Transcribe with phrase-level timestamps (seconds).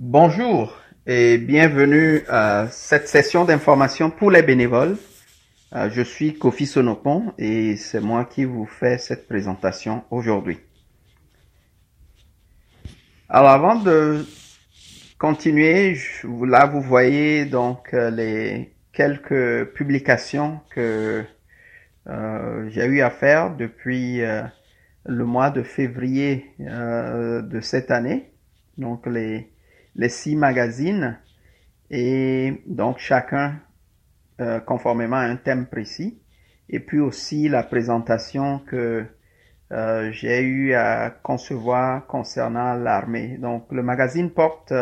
[0.00, 4.96] Bonjour et bienvenue à cette session d'information pour les bénévoles.
[5.72, 10.58] Euh, je suis Kofi Sonopon et c'est moi qui vous fais cette présentation aujourd'hui.
[13.28, 14.26] Alors avant de
[15.16, 21.24] continuer, là vous voyez donc euh, les quelques publications que
[22.08, 24.22] euh, j'ai eu à faire depuis
[25.06, 28.32] le mois de février de cette année.
[28.76, 29.53] Donc les
[29.96, 31.18] les six magazines
[31.90, 33.60] et donc chacun
[34.40, 36.18] euh, conformément à un thème précis.
[36.68, 39.04] Et puis aussi la présentation que
[39.72, 43.38] euh, j'ai eu à concevoir concernant l'armée.
[43.38, 44.72] Donc le magazine porte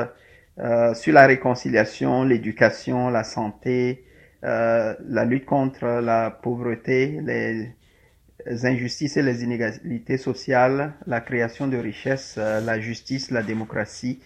[0.58, 4.04] euh, sur la réconciliation, l'éducation, la santé,
[4.42, 12.38] la lutte contre la pauvreté, les injustices et les inégalités sociales, la création de richesses,
[12.38, 14.20] la justice, la démocratie,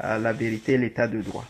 [0.00, 1.44] la vérité et l'état de droit.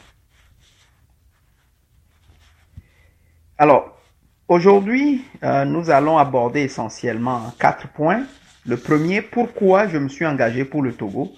[3.61, 3.99] Alors,
[4.47, 8.25] aujourd'hui, euh, nous allons aborder essentiellement quatre points.
[8.65, 11.33] Le premier, pourquoi je me suis engagé pour le Togo.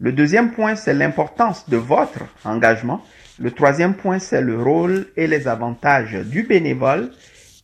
[0.00, 3.02] Le deuxième point, c'est l'importance de votre engagement.
[3.38, 7.12] Le troisième point, c'est le rôle et les avantages du bénévole.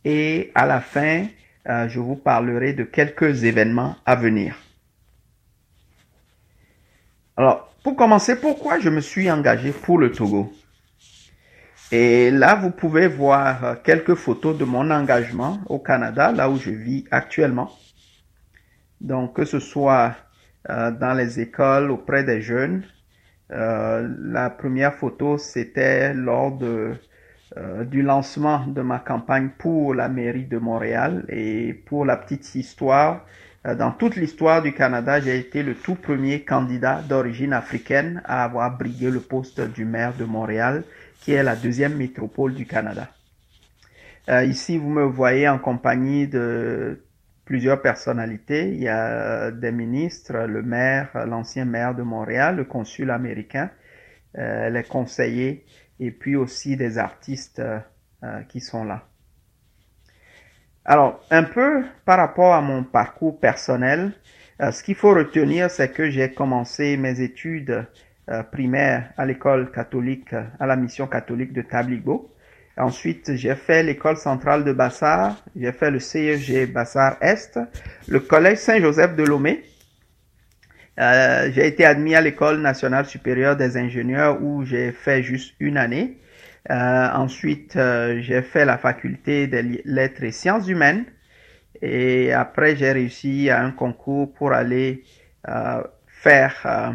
[0.03, 1.25] Et à la fin,
[1.67, 4.55] euh, je vous parlerai de quelques événements à venir.
[7.37, 10.51] Alors, pour commencer, pourquoi je me suis engagé pour le Togo?
[11.91, 16.57] Et là, vous pouvez voir euh, quelques photos de mon engagement au Canada, là où
[16.57, 17.69] je vis actuellement.
[19.01, 20.15] Donc, que ce soit
[20.67, 22.81] euh, dans les écoles, auprès des jeunes.
[23.51, 26.95] Euh, la première photo, c'était lors de,
[27.85, 31.23] du lancement de ma campagne pour la mairie de Montréal.
[31.29, 33.19] Et pour la petite histoire, euh,
[33.73, 38.77] dans toute l'histoire du Canada, j'ai été le tout premier candidat d'origine africaine à avoir
[38.77, 40.83] brigué le poste du maire de Montréal,
[41.21, 43.09] qui est la deuxième métropole du Canada.
[44.29, 47.03] Euh, ici, vous me voyez en compagnie de
[47.45, 48.69] plusieurs personnalités.
[48.69, 53.71] Il y a des ministres, le maire, l'ancien maire de Montréal, le consul américain,
[54.37, 55.65] euh, les conseillers
[55.99, 57.61] et puis aussi des artistes
[58.49, 59.07] qui sont là.
[60.85, 64.11] Alors, un peu par rapport à mon parcours personnel,
[64.61, 67.87] euh, ce qu'il faut retenir, c'est que j'ai commencé mes études
[68.29, 72.31] euh, primaires à l'école catholique, à la mission catholique de Tabligo.
[72.77, 77.59] Ensuite, j'ai fait l'école centrale de Bassar, j'ai fait le CEG Bassar Est,
[78.07, 79.63] le collège Saint-Joseph de Lomé.
[80.99, 85.77] Euh, j'ai été admis à l'école nationale supérieure des ingénieurs où j'ai fait juste une
[85.77, 86.19] année.
[86.71, 91.05] Euh, ensuite, euh, j'ai fait la faculté des lettres et sciences humaines.
[91.81, 95.03] Et après, j'ai réussi à un concours pour aller
[95.47, 96.93] euh, faire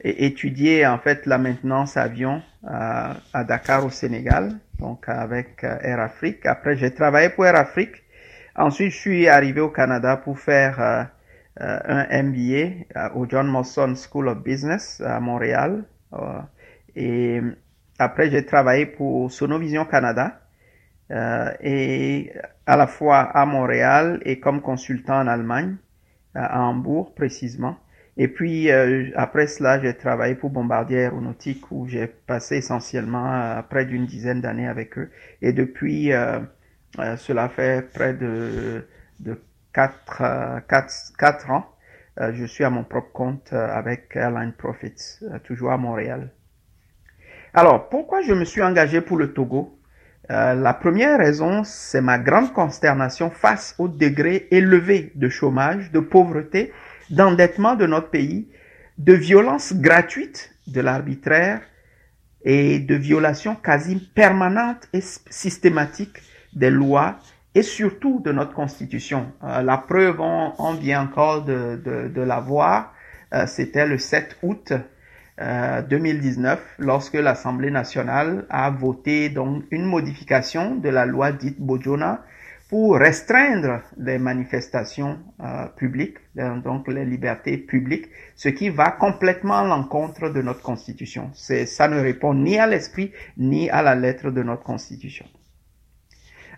[0.00, 6.46] et étudier en fait la maintenance avion à Dakar au Sénégal, donc avec Air Afrique.
[6.46, 8.02] Après, j'ai travaillé pour Air Afrique.
[8.56, 11.08] Ensuite, je suis arrivé au Canada pour faire
[11.60, 15.84] un MBA au John Molson School of Business à Montréal.
[16.96, 17.40] et
[18.02, 20.40] après, j'ai travaillé pour Sonovision Canada
[21.10, 22.32] euh, et
[22.66, 25.76] à la fois à Montréal et comme consultant en Allemagne,
[26.34, 27.76] à Hambourg précisément.
[28.16, 33.62] Et puis euh, après cela, j'ai travaillé pour Bombardier Aéronautique où j'ai passé essentiellement euh,
[33.62, 35.10] près d'une dizaine d'années avec eux.
[35.40, 36.40] Et depuis, euh,
[36.98, 38.86] euh, cela fait près de,
[39.20, 39.40] de
[39.72, 41.66] 4, 4, 4 ans,
[42.18, 46.30] je suis à mon propre compte avec Airline Profits, toujours à Montréal.
[47.54, 49.78] Alors, pourquoi je me suis engagé pour le Togo?
[50.30, 56.00] Euh, La première raison, c'est ma grande consternation face au degré élevé de chômage, de
[56.00, 56.72] pauvreté,
[57.10, 58.48] d'endettement de notre pays,
[58.96, 61.60] de violence gratuite de l'arbitraire
[62.42, 66.22] et de violation quasi permanente et systématique
[66.54, 67.18] des lois
[67.54, 69.30] et surtout de notre constitution.
[69.44, 72.94] Euh, la preuve, on, vient encore de la voir,
[73.34, 74.72] euh, c'était le 7 août
[75.88, 82.22] 2019 euh, lorsque l'Assemblée nationale a voté donc une modification de la loi dite Bojona
[82.72, 89.58] pour restreindre les manifestations euh, publiques, euh, donc les libertés publiques, ce qui va complètement
[89.58, 91.30] à l'encontre de notre constitution.
[91.34, 95.26] C'est, ça ne répond ni à l'esprit ni à la lettre de notre constitution.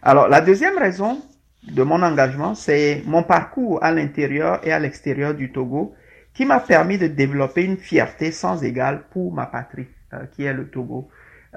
[0.02, 1.20] Alors, la deuxième raison
[1.66, 5.94] de mon engagement, c'est mon parcours à l'intérieur et à l'extérieur du Togo
[6.34, 10.52] qui m'a permis de développer une fierté sans égale pour ma patrie, euh, qui est
[10.52, 11.08] le Togo.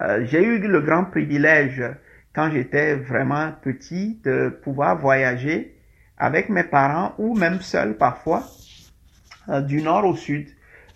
[0.02, 1.84] Euh, j'ai eu le grand privilège,
[2.34, 5.76] quand j'étais vraiment petit, de pouvoir voyager
[6.18, 8.44] avec mes parents ou même seul parfois,
[9.50, 10.48] euh, du nord au sud.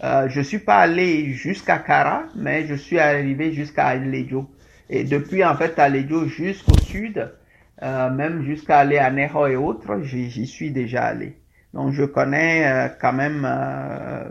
[0.04, 4.50] Euh, je suis pas allé jusqu'à Kara, mais je suis arrivé jusqu'à Alejo.
[4.90, 7.32] Et depuis, en fait, Alejo jusqu'au sud,
[7.84, 11.41] euh, même jusqu'à aller à Neho et autres, j'y suis déjà allé.
[11.74, 14.26] Donc, je connais euh, quand même euh,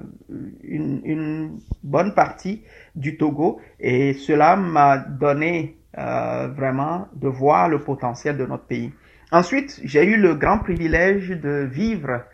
[0.63, 2.63] une, une, bonne partie
[2.95, 8.93] du Togo et cela m'a donné euh, vraiment de voir le potentiel de notre pays.
[9.33, 12.25] Ensuite, j'ai eu le grand privilège de vivre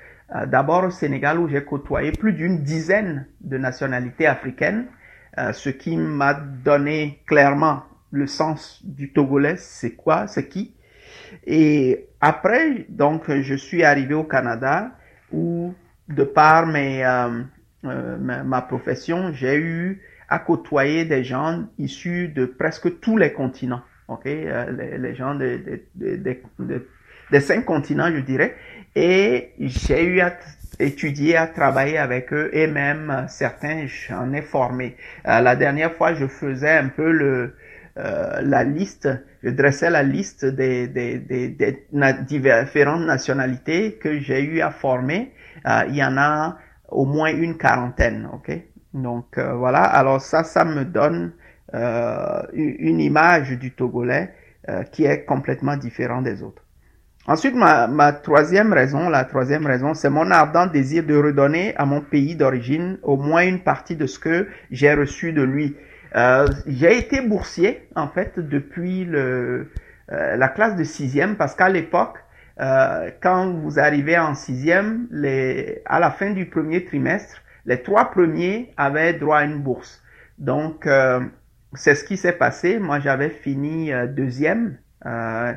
[0.47, 4.87] d'abord au Sénégal où j'ai côtoyé plus d'une dizaine de nationalités africaines,
[5.53, 10.75] ce qui m'a donné clairement le sens du Togolais, c'est quoi, c'est qui?
[11.47, 14.91] Et après, donc, je suis arrivé au Canada
[15.33, 15.75] où,
[16.09, 23.01] de par mes, euh, ma, profession, j'ai eu à côtoyer des gens issus de presque
[23.01, 23.83] tous les continents.
[24.09, 25.61] Ok, les, les, gens de,
[25.95, 26.87] de, de, de
[27.31, 28.57] des cinq continents, je dirais.
[28.95, 30.33] Et j'ai eu à
[30.79, 34.97] étudier, à travailler avec eux et même certains, j'en ai formé.
[35.27, 37.55] Euh, la dernière fois, je faisais un peu le,
[37.99, 39.09] euh, la liste,
[39.43, 41.87] je dressais la liste des, des, des, des
[42.27, 45.33] différentes nationalités que j'ai eu à former.
[45.67, 46.59] Euh, il y en a
[46.89, 48.53] au moins une quarantaine, ok?
[48.93, 49.83] Donc euh, voilà.
[49.83, 51.33] Alors ça, ça me donne
[51.75, 54.33] euh, une image du Togolais
[54.91, 56.65] qui est complètement différent des autres.
[57.29, 61.85] Ensuite, ma, ma, troisième raison, la troisième raison, c'est mon ardent désir de redonner à
[61.85, 65.77] mon pays d'origine au moins une partie de ce que j'ai reçu de lui.
[66.15, 69.71] Euh, j'ai été boursier, en fait, depuis le,
[70.13, 72.19] euh, la classe de sixième, parce qu'à l'époque,
[72.61, 78.11] euh, quand vous arrivez en sixième, les, à la fin du premier trimestre, les trois
[78.11, 80.03] premiers avaient droit à une bourse.
[80.39, 81.21] Donc, euh,
[81.75, 82.79] c'est ce qui s'est passé.
[82.79, 84.79] Moi, j'avais fini euh, deuxième.
[85.03, 85.55] À,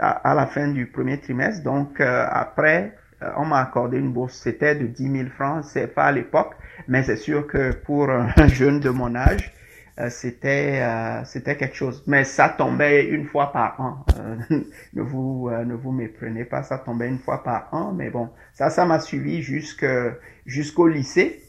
[0.00, 1.62] à, la fin du premier trimestre.
[1.62, 2.96] Donc après,
[3.36, 4.34] on m'a accordé une bourse.
[4.34, 6.54] C'était de 10 000 francs, c'est pas à l'époque,
[6.88, 9.52] mais c'est sûr que pour un jeune de mon âge,
[9.98, 10.82] euh, c'était
[11.24, 12.02] c'était quelque chose.
[12.06, 14.04] Mais ça tombait une fois par an.
[14.94, 17.92] ne vous ne vous méprenez pas, ça tombait une fois par an.
[17.92, 19.86] Mais bon, ça ça m'a suivi jusque
[20.46, 21.42] jusqu'au lycée.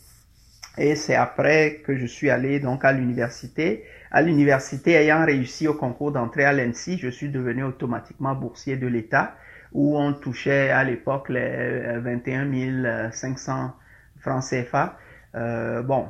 [0.77, 3.83] Et c'est après que je suis allé donc à l'université.
[4.09, 8.87] À l'université, ayant réussi au concours d'entrée à l'ENSI, je suis devenu automatiquement boursier de
[8.87, 9.35] l'État,
[9.71, 13.73] où on touchait à l'époque les 21 500
[14.19, 14.97] francs CFA.
[15.35, 16.07] Euh, bon,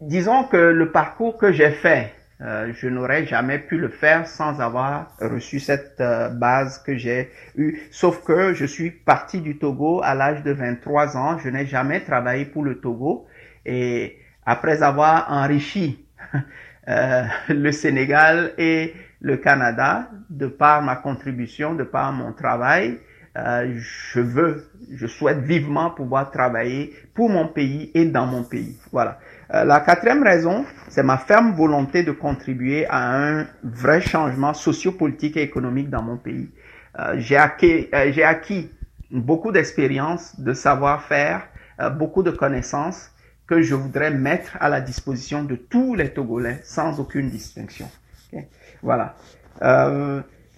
[0.00, 4.60] disons que le parcours que j'ai fait, euh, je n'aurais jamais pu le faire sans
[4.60, 7.80] avoir reçu cette euh, base que j'ai eue.
[7.90, 11.38] Sauf que je suis parti du Togo à l'âge de 23 ans.
[11.38, 13.26] Je n'ai jamais travaillé pour le Togo.
[13.64, 16.04] Et après avoir enrichi
[16.88, 18.94] euh, le Sénégal et
[19.24, 23.00] le Canada de par ma contribution, de par mon travail,
[23.36, 28.76] euh, je veux, je souhaite vivement pouvoir travailler pour mon pays et dans mon pays.
[28.92, 29.18] Voilà.
[29.54, 35.38] Euh, la quatrième raison, c'est ma ferme volonté de contribuer à un vrai changement sociopolitique
[35.38, 36.50] et économique dans mon pays.
[36.98, 38.70] Euh, j'ai acquis, euh, acquis
[39.10, 41.48] beaucoup d'expérience, de savoir-faire,
[41.80, 43.10] euh, beaucoup de connaissances
[43.46, 47.88] que je voudrais mettre à la disposition de tous les Togolais sans aucune distinction.
[48.28, 48.48] Okay?
[48.84, 49.16] Voilà.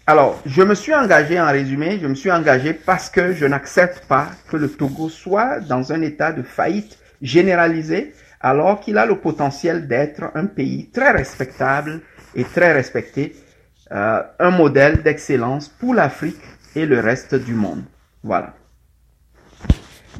[0.07, 4.07] alors, je me suis engagé, en résumé, je me suis engagé parce que je n'accepte
[4.07, 9.17] pas que le Togo soit dans un état de faillite généralisée alors qu'il a le
[9.17, 12.01] potentiel d'être un pays très respectable
[12.35, 13.35] et très respecté,
[13.93, 16.41] euh, un modèle d'excellence pour l'Afrique
[16.75, 17.83] et le reste du monde.
[18.23, 18.55] Voilà.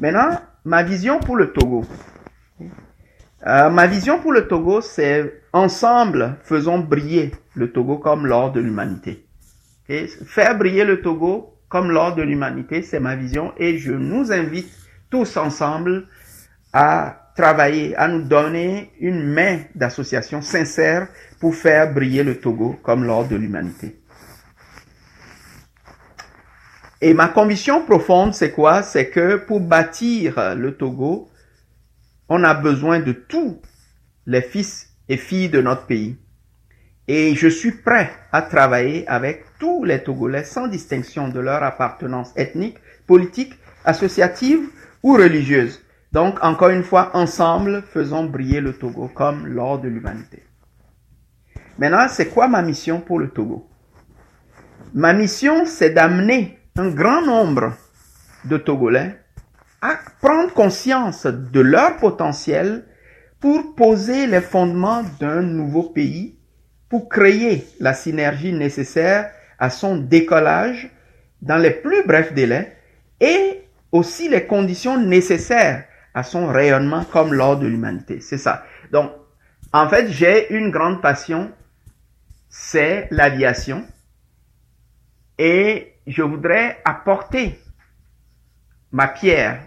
[0.01, 1.85] Maintenant, ma vision pour le Togo.
[3.45, 8.59] Euh, ma vision pour le Togo, c'est ensemble, faisons briller le Togo comme l'or de
[8.59, 9.25] l'humanité.
[9.83, 10.07] Okay?
[10.07, 14.71] Faire briller le Togo comme l'or de l'humanité, c'est ma vision et je nous invite
[15.09, 16.07] tous ensemble
[16.73, 21.07] à travailler, à nous donner une main d'association sincère
[21.39, 23.99] pour faire briller le Togo comme l'or de l'humanité.
[26.99, 28.81] Et ma conviction profonde, c'est quoi?
[28.81, 31.29] C'est que pour bâtir le Togo,
[32.27, 33.61] on a besoin de tous
[34.25, 36.17] les fils et filles de notre pays.
[37.07, 42.33] Et je suis prêt à travailler avec tous les Togolais sans distinction de leur appartenance
[42.35, 43.53] ethnique, politique,
[43.85, 44.67] associative
[45.03, 45.81] ou religieuse.
[46.11, 50.43] Donc, encore une fois, ensemble, faisons briller le Togo comme l'or de l'humanité.
[51.77, 53.69] Maintenant, c'est quoi ma mission pour le Togo?
[54.93, 57.73] Ma mission, c'est d'amener un grand nombre
[58.45, 59.17] de Togolais
[59.81, 62.85] à prendre conscience de leur potentiel
[63.39, 66.37] pour poser les fondements d'un nouveau pays,
[66.89, 70.89] pour créer la synergie nécessaire à son décollage
[71.41, 72.75] dans les plus brefs délais
[73.19, 78.21] et aussi les conditions nécessaires à son rayonnement comme l'or de l'humanité.
[78.21, 78.63] C'est ça.
[78.91, 79.11] Donc,
[79.73, 81.51] en fait, j'ai une grande passion,
[82.49, 83.85] c'est l'aviation.
[85.37, 87.59] Et je voudrais apporter
[88.91, 89.66] ma pierre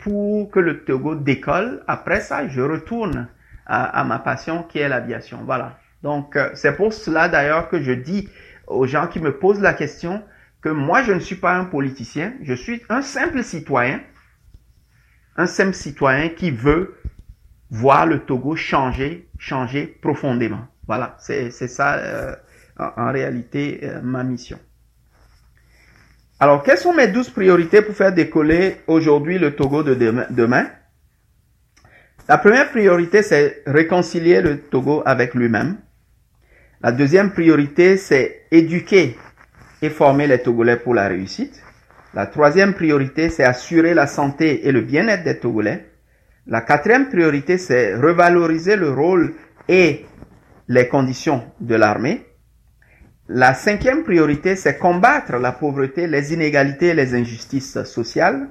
[0.00, 1.82] pour que le Togo décolle.
[1.86, 3.28] Après ça, je retourne
[3.66, 5.40] à, ma passion qui est l'aviation.
[5.44, 5.78] Voilà.
[6.02, 8.28] Donc, euh, c'est pour cela d'ailleurs que je dis
[8.66, 10.22] aux gens qui me posent la question
[10.60, 14.00] que moi, je ne suis pas un politicien, je suis un simple citoyen,
[15.36, 16.96] un simple citoyen qui veut
[17.70, 20.66] voir le Togo changer, changer profondément.
[20.86, 22.34] Voilà, c'est ça euh,
[22.78, 24.58] en, réalité euh, ma mission.
[26.42, 30.66] Alors, quelles sont mes douze priorités pour faire décoller aujourd'hui le Togo de demain
[32.28, 35.76] La première priorité, c'est réconcilier le Togo avec lui-même.
[36.82, 39.18] La deuxième priorité, c'est éduquer
[39.82, 41.62] et former les Togolais pour la réussite.
[42.14, 45.90] La troisième priorité, c'est assurer la santé et le bien-être des Togolais.
[46.46, 49.34] La quatrième priorité, c'est revaloriser le rôle
[49.68, 50.06] et
[50.68, 52.29] les conditions de l'armée.
[53.32, 58.48] La cinquième priorité, c'est combattre la pauvreté, les inégalités et les injustices sociales.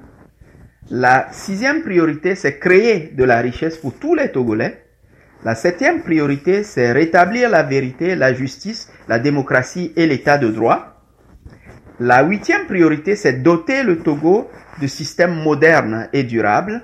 [0.88, 4.82] La sixième priorité, c'est créer de la richesse pour tous les Togolais.
[5.44, 11.04] La septième priorité, c'est rétablir la vérité, la justice, la démocratie et l'état de droit.
[11.98, 14.48] La huitième priorité, c'est doter le Togo
[14.80, 16.80] de systèmes modernes et durables.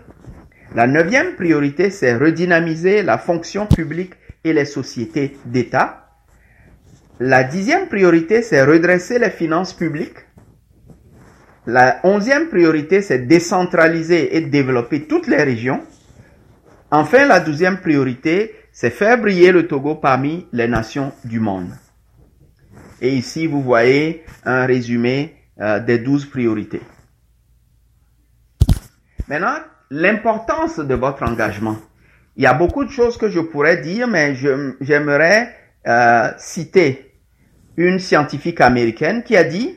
[0.75, 4.13] La neuvième priorité, c'est redynamiser la fonction publique
[4.45, 6.06] et les sociétés d'État.
[7.19, 10.19] La dixième priorité, c'est redresser les finances publiques.
[11.67, 15.83] La onzième priorité, c'est décentraliser et développer toutes les régions.
[16.91, 21.71] Enfin, la douzième priorité, c'est faire briller le Togo parmi les nations du monde.
[23.01, 26.83] Et ici, vous voyez un résumé euh, des douze priorités.
[29.27, 29.57] Maintenant,
[29.91, 31.79] l'importance de votre engagement.
[32.37, 34.35] Il y a beaucoup de choses que je pourrais dire, mais
[34.81, 35.57] j'aimerais
[35.87, 37.06] euh, citer
[37.77, 39.77] une scientifique américaine qui a dit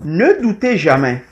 [0.00, 1.22] Ne doutez jamais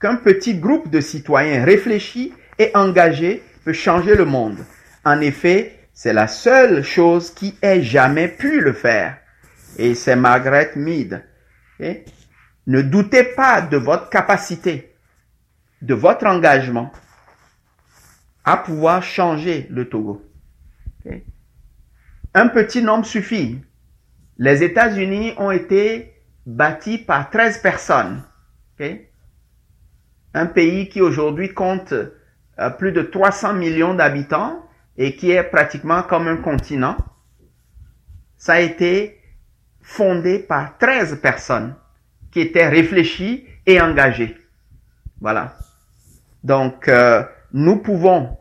[0.00, 4.58] qu'un petit groupe de citoyens réfléchis et engagés peut changer le monde.
[5.04, 9.18] En effet, c'est la seule chose qui ait jamais pu le faire.
[9.78, 11.24] Et c'est Margaret Mead.
[12.66, 14.94] Ne doutez pas de votre capacité,
[15.82, 16.92] de votre engagement
[18.44, 20.22] à pouvoir changer le Togo.
[22.34, 23.58] Un petit nombre suffit
[24.40, 26.14] les États-Unis ont été
[26.46, 28.24] bâtis par 13 personnes.
[30.32, 34.64] Un pays qui aujourd'hui compte euh, plus de 300 millions d'habitants
[34.96, 36.96] et qui est pratiquement comme un continent.
[38.38, 39.20] Ça a été
[39.82, 41.74] fondé par 13 personnes
[42.30, 44.38] qui étaient réfléchies et engagées.
[45.20, 45.58] Voilà.
[46.44, 48.38] Donc, euh, nous pouvons,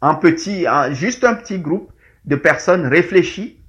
[0.00, 1.92] en petit, juste un petit groupe
[2.26, 3.61] de personnes réfléchies,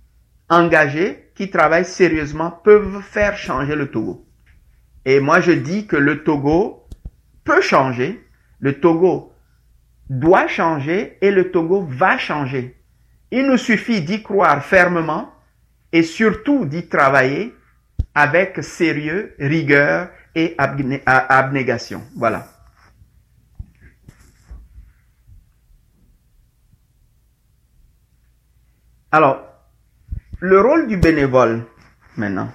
[0.49, 4.25] engagés, qui travaillent sérieusement, peuvent faire changer le Togo.
[5.05, 6.87] Et moi, je dis que le Togo
[7.43, 8.25] peut changer,
[8.59, 9.33] le Togo
[10.09, 12.77] doit changer et le Togo va changer.
[13.31, 15.33] Il nous suffit d'y croire fermement
[15.91, 17.53] et surtout d'y travailler
[18.15, 22.01] avec sérieux, rigueur et abnégation.
[22.15, 22.47] Voilà.
[29.11, 29.52] Alors,
[30.43, 31.63] le rôle du bénévole,
[32.17, 32.49] maintenant,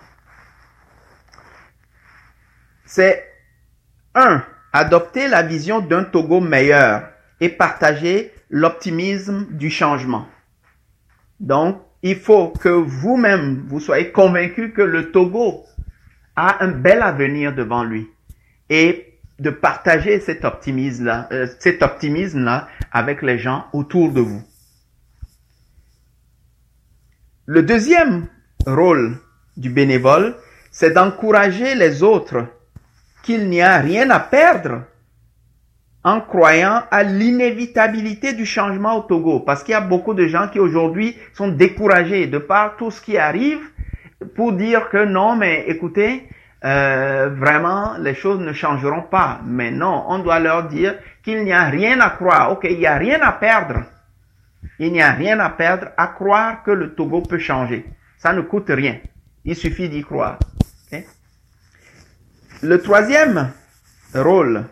[2.84, 3.24] c'est
[4.14, 7.08] un, adopter la vision d'un Togo meilleur
[7.40, 10.26] et partager l'optimisme du changement.
[11.40, 15.64] Donc, il faut que vous-même, vous soyez convaincu que le Togo
[16.36, 18.06] a un bel avenir devant lui
[18.68, 24.42] et de partager cet optimisme-là, euh, cet optimisme-là avec les gens autour de vous.
[27.50, 28.26] Le deuxième
[28.66, 29.16] rôle
[29.56, 30.34] du bénévole,
[30.70, 32.44] c'est d'encourager les autres
[33.22, 34.82] qu'il n'y a rien à perdre
[36.04, 39.40] en croyant à l'inévitabilité du changement au Togo.
[39.40, 43.00] Parce qu'il y a beaucoup de gens qui aujourd'hui sont découragés de par tout ce
[43.00, 43.62] qui arrive
[44.34, 46.28] pour dire que non, mais écoutez,
[46.66, 49.40] euh, vraiment, les choses ne changeront pas.
[49.46, 52.52] Mais non, on doit leur dire qu'il n'y a rien à croire.
[52.52, 53.84] Ok, il n'y a rien à perdre.
[54.78, 57.86] Il n'y a rien à perdre à croire que le Togo peut changer.
[58.18, 58.98] Ça ne coûte rien.
[59.44, 60.38] Il suffit d'y croire.
[62.60, 63.52] Le troisième
[64.14, 64.64] rôle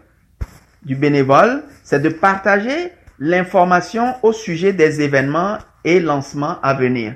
[0.82, 2.90] du bénévole, c'est de partager
[3.20, 7.14] l'information au sujet des événements et lancements à venir.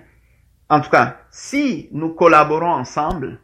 [0.69, 3.41] En tout cas, si nous collaborons ensemble,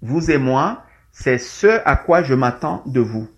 [0.00, 3.28] vous et moi, c'est ce à quoi je m'attends de vous.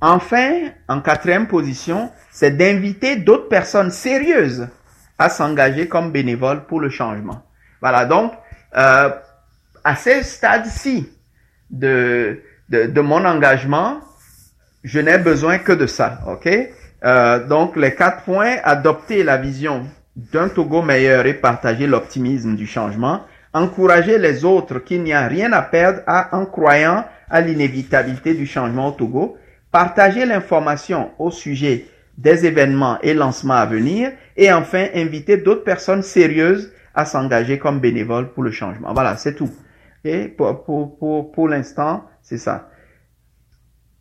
[0.00, 4.68] Enfin, en quatrième position, c'est d'inviter d'autres personnes sérieuses
[5.18, 7.42] à s'engager comme bénévoles pour le changement.
[7.80, 8.32] Voilà, donc,
[8.76, 9.10] euh,
[9.82, 11.08] à ce stade-ci
[11.70, 14.00] de, de, de, mon engagement,
[14.84, 16.48] je n'ai besoin que de ça, ok?
[17.04, 22.66] Euh, Donc, les quatre points, adopter la vision d'un Togo meilleur et partager l'optimisme du
[22.66, 28.34] changement, encourager les autres qu'il n'y a rien à perdre à, en croyant à l'inévitabilité
[28.34, 29.36] du changement au Togo,
[29.70, 36.02] partager l'information au sujet des événements et lancements à venir, et enfin inviter d'autres personnes
[36.02, 38.92] sérieuses à s'engager comme bénévoles pour le changement.
[38.92, 39.50] Voilà, c'est tout.
[40.04, 42.70] Et pour, pour, pour, pour l'instant, c'est ça.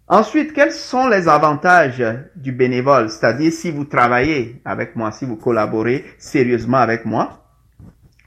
[0.07, 2.03] Ensuite, quels sont les avantages
[2.35, 3.09] du bénévole?
[3.09, 7.43] C'est-à-dire si vous travaillez avec moi, si vous collaborez sérieusement avec moi.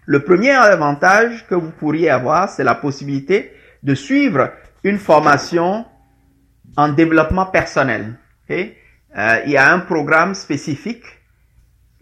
[0.05, 4.51] Le premier avantage que vous pourriez avoir, c'est la possibilité de suivre
[4.85, 5.87] une formation
[6.81, 8.15] en développement personnel.
[8.51, 11.05] Euh, il y a un programme spécifique.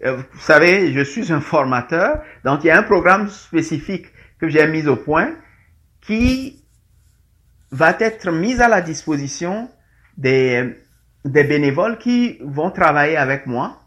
[0.05, 4.07] Euh, vous savez, je suis un formateur, donc il y a un programme spécifique
[4.41, 5.33] que j'ai mis au point
[6.01, 6.65] qui
[7.73, 9.69] va être mis à la disposition
[10.17, 10.75] des
[11.25, 13.83] bénévoles qui vont travailler avec moi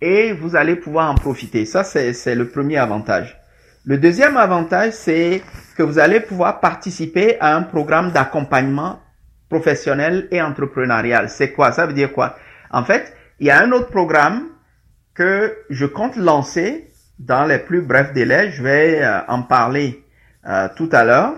[0.00, 1.66] et vous allez pouvoir en profiter.
[1.66, 3.36] Ça, c'est le premier avantage.
[3.84, 5.42] Le deuxième avantage, c'est
[5.76, 9.00] que vous allez pouvoir participer à un programme d'accompagnement
[9.48, 11.28] professionnel et entrepreneurial.
[11.28, 11.72] C'est quoi?
[11.72, 12.36] Ça veut dire quoi?
[12.70, 14.48] En fait, il y a un autre programme
[15.14, 18.50] que je compte lancer dans les plus brefs délais.
[18.50, 20.04] Je vais euh, en parler
[20.46, 21.34] euh, tout à l'heure,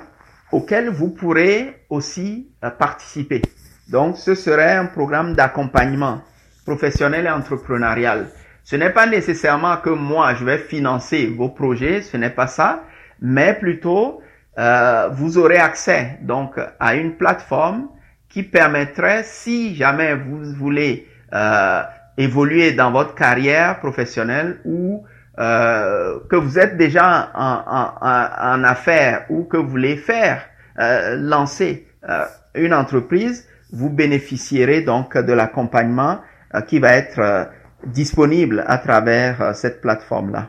[0.53, 3.43] auquel vous pourrez aussi euh, participer.
[3.89, 6.21] Donc, ce serait un programme d'accompagnement
[6.67, 8.29] professionnel et entrepreneurial.
[8.65, 12.85] Ce n'est pas nécessairement que moi, je vais financer vos projets, ce n'est pas ça,
[13.23, 14.21] mais plutôt,
[14.59, 17.89] euh, vous aurez accès donc à une plateforme
[18.29, 21.83] qui permettrait, si jamais vous voulez euh,
[22.17, 25.05] évoluer dans votre carrière professionnelle ou
[25.39, 30.43] euh, que vous êtes déjà en, en, affaires ou que vous voulez faire,
[30.81, 36.19] euh, lancer euh, une entreprise, vous bénéficierez donc de l'accompagnement
[36.67, 37.51] qui va être
[37.85, 40.49] disponible à travers cette plateforme-là.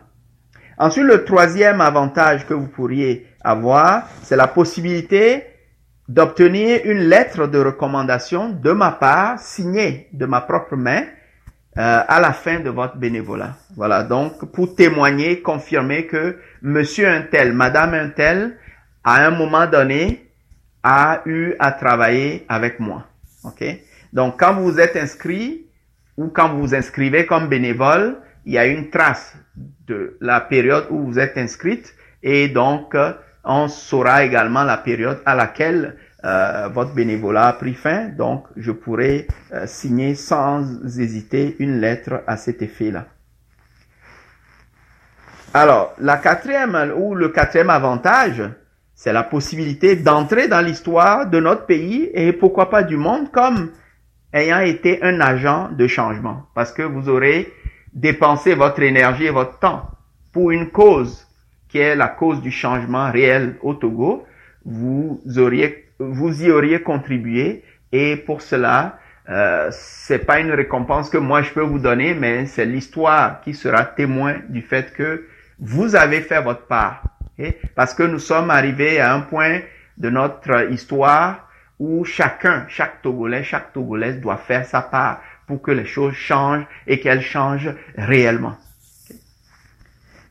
[0.78, 5.44] Ensuite, le troisième avantage que vous pourriez avoir, c'est la possibilité
[6.10, 11.04] d'obtenir une lettre de recommandation de ma part, signée de ma propre main,
[11.78, 13.56] euh, à la fin de votre bénévolat.
[13.76, 18.58] Voilà, donc pour témoigner, confirmer que monsieur un tel, madame un tel,
[19.04, 20.32] à un moment donné,
[20.82, 23.06] a eu à travailler avec moi.
[23.44, 23.64] OK?
[24.12, 25.68] Donc, quand vous êtes inscrit
[26.18, 29.36] ou quand vous vous inscrivez comme bénévole, il y a une trace
[29.86, 31.94] de la période où vous êtes inscrite
[32.24, 32.96] et donc
[33.44, 38.10] on saura également la période à laquelle euh, votre bénévolat a pris fin.
[38.10, 43.06] Donc, je pourrai euh, signer sans hésiter une lettre à cet effet-là.
[45.54, 48.44] Alors, la quatrième ou le quatrième avantage,
[48.94, 53.72] c'est la possibilité d'entrer dans l'histoire de notre pays et pourquoi pas du monde comme
[54.34, 56.48] ayant été un agent de changement.
[56.54, 57.52] Parce que vous aurez
[57.94, 59.90] dépensé votre énergie et votre temps
[60.34, 61.29] pour une cause
[61.70, 64.26] qui est la cause du changement réel au Togo.
[64.66, 71.18] Vous auriez, vous y auriez contribué et pour cela, euh, c'est pas une récompense que
[71.18, 75.28] moi je peux vous donner, mais c'est l'histoire qui sera témoin du fait que
[75.60, 77.04] vous avez fait votre part.
[77.76, 79.62] Parce que nous sommes arrivés à un point
[79.98, 81.48] de notre histoire
[81.80, 86.66] où chacun, chaque Togolais, chaque Togolaise doit faire sa part pour que les choses changent
[86.86, 88.58] et qu'elles changent réellement.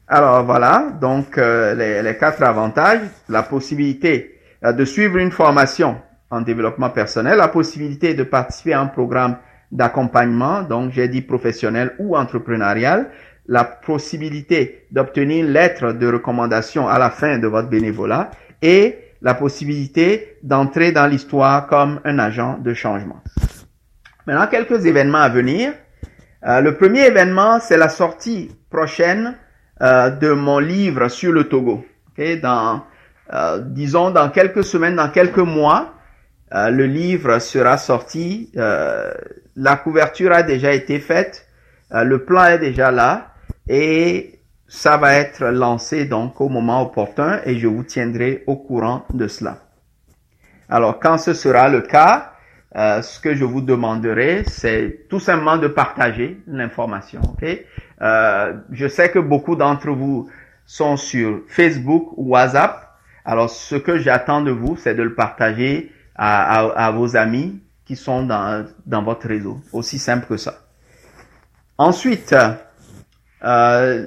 [0.08, 6.00] Alors voilà, donc euh, les, les, quatre avantages, la possibilité euh, de suivre une formation
[6.30, 9.36] en développement personnel, la possibilité de participer à un programme
[9.70, 13.10] d'accompagnement, donc j'ai dit professionnel ou entrepreneurial,
[13.46, 18.30] la possibilité d'obtenir une lettre de recommandation à la fin de votre bénévolat.
[18.62, 23.20] Et la possibilité d'entrer dans l'histoire comme un agent de changement.
[24.26, 25.72] Maintenant, quelques événements à venir.
[26.46, 29.34] Euh, le premier événement, c'est la sortie prochaine
[29.82, 31.84] euh, de mon livre sur le Togo.
[32.12, 32.36] Okay?
[32.36, 32.84] Dans,
[33.32, 35.94] euh, disons, dans quelques semaines, dans quelques mois,
[36.54, 38.50] euh, le livre sera sorti.
[38.56, 39.12] Euh,
[39.56, 41.46] la couverture a déjà été faite.
[41.90, 43.32] le plan est déjà là.
[43.68, 44.38] Et
[44.68, 49.26] ça va être lancé donc au moment opportun et je vous tiendrai au courant de
[49.26, 49.58] cela.
[50.68, 52.32] Alors quand ce sera le cas,
[52.76, 57.20] euh, ce que je vous demanderai, c'est tout simplement de partager l'information.
[57.24, 57.64] ok?
[58.02, 60.30] Euh, je sais que beaucoup d'entre vous
[60.66, 62.94] sont sur Facebook ou WhatsApp.
[63.24, 68.24] Alors ce que j'attends de vous, c'est de le partager à, vos amis qui sont
[68.24, 69.60] dans, dans votre réseau.
[69.72, 70.60] Aussi simple que ça.
[71.78, 72.34] Ensuite,
[73.44, 74.06] euh,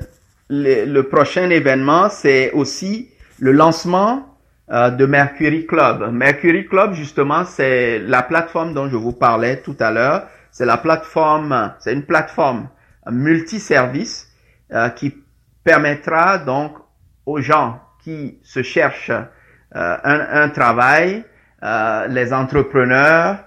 [0.50, 4.32] le, le, prochain événement, c'est aussi le lancement
[4.72, 6.12] euh, de Mercury Club.
[6.14, 10.28] Mercury Club, justement, c'est la plateforme dont je vous parlais tout à l'heure.
[10.52, 12.68] C'est la plateforme, c'est une plateforme
[13.10, 14.32] multiservice
[14.72, 15.16] euh, qui
[15.64, 16.78] permettra donc
[17.26, 21.24] aux gens qui se cherchent euh, un, travail,
[21.64, 23.38] euh, les entrepreneurs,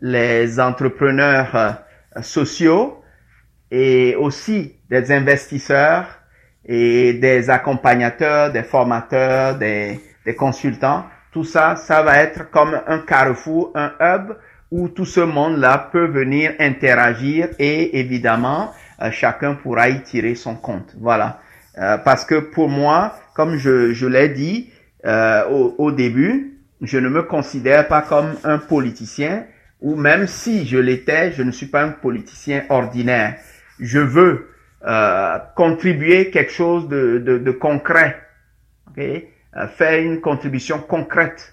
[0.00, 3.02] les entrepreneurs euh, sociaux
[3.70, 6.06] et aussi des investisseurs
[6.64, 11.04] et des accompagnateurs, des formateurs, des, des consultants.
[11.32, 14.32] Tout ça, ça va être comme un carrefour, un hub
[14.74, 20.56] où tout ce monde-là peut venir interagir et évidemment, euh, chacun pourra y tirer son
[20.56, 20.96] compte.
[20.98, 21.38] Voilà.
[21.78, 24.70] Euh, parce que pour moi, comme je, je l'ai dit
[25.06, 29.44] euh, au, au, début, je ne me considère pas comme un politicien,
[29.80, 33.36] ou même si je l'étais, je ne suis pas un politicien ordinaire.
[33.78, 34.48] Je veux
[34.84, 38.20] euh, contribuer quelque chose de, de, de concret,
[38.90, 39.30] okay?
[39.56, 41.52] Euh, faire une contribution concrète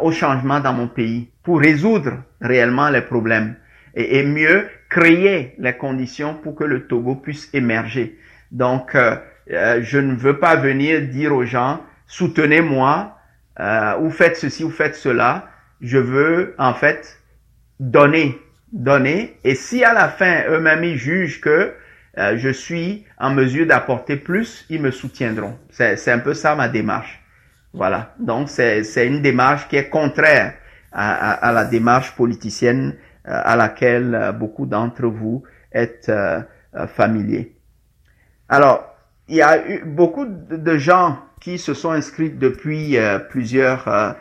[0.00, 3.56] au changement dans mon pays pour résoudre réellement les problèmes
[3.94, 8.18] et, et, mieux créer les conditions pour que le Togo puisse émerger.
[8.50, 9.16] Donc, euh,
[9.48, 13.18] je ne veux pas venir dire aux gens soutenez-moi
[14.00, 15.48] ou faites ceci ou faites cela.
[15.80, 17.18] Je veux en fait
[17.80, 18.38] donner,
[18.72, 19.36] donner.
[19.44, 21.74] Et si à la fin eux-mêmes ils jugent que
[22.18, 25.58] euh, je suis en mesure d'apporter plus, ils me soutiendront.
[25.70, 27.20] C'est un peu ça ma démarche.
[27.72, 28.14] Voilà.
[28.18, 30.54] Donc c'est une démarche qui est contraire
[30.92, 32.94] à, à, à la démarche politicienne
[33.28, 36.40] euh, à laquelle euh, beaucoup d'entre vous êtes euh,
[36.88, 37.54] familiers.
[38.48, 38.96] Alors,
[39.28, 42.96] il y a eu beaucoup de gens qui se sont inscrits depuis
[43.30, 44.16] plusieurs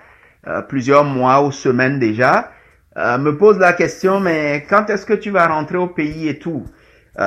[0.68, 2.52] plusieurs mois ou semaines déjà
[2.96, 6.66] me posent la question mais quand est-ce que tu vas rentrer au pays et tout?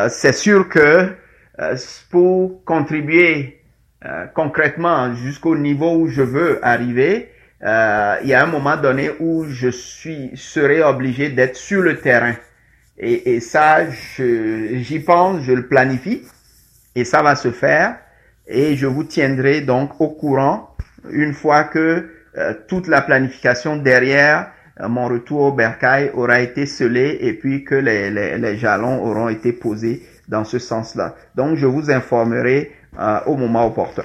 [0.08, 1.08] C'est sûr que
[2.10, 3.62] pour contribuer
[4.34, 7.30] concrètement jusqu'au niveau où je veux arriver,
[7.64, 12.34] il y a un moment donné où je suis serai obligé d'être sur le terrain.
[12.98, 16.22] Et, et ça, j'y pense, je le planifie,
[16.94, 17.96] et ça va se faire.
[18.46, 20.76] Et je vous tiendrai donc au courant
[21.10, 22.10] une fois que
[22.68, 24.50] toute la planification derrière
[24.80, 29.04] euh, mon retour au bercail aura été scellé et puis que les, les, les jalons
[29.04, 31.14] auront été posés dans ce sens-là.
[31.34, 34.04] Donc, je vous informerai euh, au moment opportun.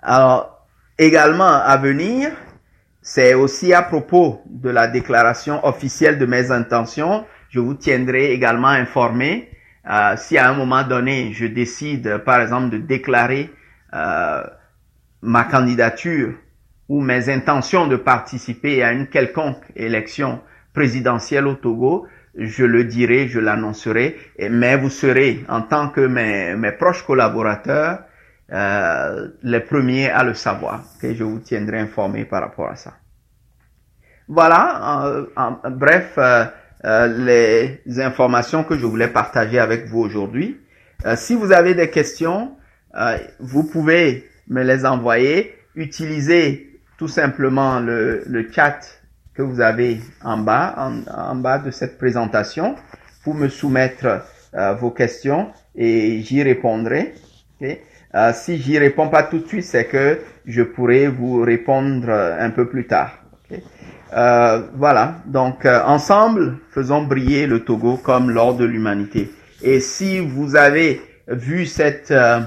[0.00, 0.57] Alors,
[0.98, 2.30] également à venir,
[3.00, 7.24] c'est aussi à propos de la déclaration officielle de mes intentions.
[7.48, 9.50] Je vous tiendrai également informé
[9.88, 13.50] euh, si à un moment donné je décide, par exemple, de déclarer
[13.94, 14.42] euh,
[15.22, 16.34] ma candidature
[16.88, 20.40] ou mes intentions de participer à une quelconque élection
[20.74, 22.06] présidentielle au Togo,
[22.36, 24.16] je le dirai, je l'annoncerai,
[24.50, 28.00] mais vous serez, en tant que mes, mes proches collaborateurs,
[28.52, 30.82] euh, les premiers à le savoir.
[31.00, 32.94] que je vous tiendrai informé par rapport à ça.
[34.28, 36.44] Voilà, en, en, bref, euh,
[36.84, 37.06] euh,
[37.86, 40.60] les informations que je voulais partager avec vous aujourd'hui.
[41.06, 42.56] Euh, si vous avez des questions,
[42.96, 45.54] euh, vous pouvez me les envoyer.
[45.74, 48.80] Utilisez tout simplement le, le chat
[49.34, 50.74] que vous avez en bas,
[51.06, 52.74] en, bas de cette présentation,
[53.22, 54.22] pour me soumettre
[54.54, 57.14] euh, vos questions et j'y répondrai.
[57.60, 57.82] Okay?
[58.14, 62.50] Euh, si j'y réponds pas tout de suite, c'est que je pourrai vous répondre un
[62.50, 63.18] peu plus tard.
[64.14, 69.30] Euh, voilà, donc euh, ensemble, faisons briller le Togo comme l'or de l'humanité.
[69.62, 72.40] Et si vous avez vu cette euh,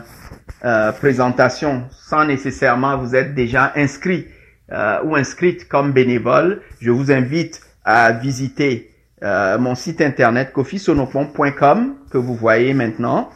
[0.65, 4.25] euh, présentation sans nécessairement vous être déjà inscrit
[4.71, 8.89] euh, ou inscrite comme bénévole, je vous invite à visiter
[9.23, 13.29] euh, mon site internet kofisonopon.com que vous voyez maintenant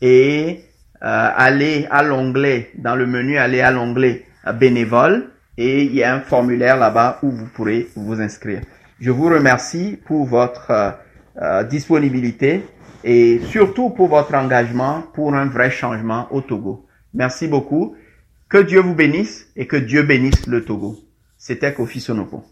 [0.00, 0.73] et euh,
[1.06, 6.14] aller à l'onglet, dans le menu, aller à l'onglet euh, bénévole et il y a
[6.14, 8.60] un formulaire là-bas où vous pourrez vous inscrire.
[9.00, 10.90] Je vous remercie pour votre euh,
[11.40, 12.64] euh, disponibilité
[13.04, 16.86] et surtout pour votre engagement pour un vrai changement au Togo.
[17.12, 17.94] Merci beaucoup.
[18.48, 20.96] Que Dieu vous bénisse et que Dieu bénisse le Togo.
[21.36, 22.44] C'était Kofi Sonoko.